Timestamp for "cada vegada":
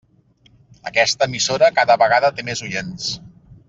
1.79-2.35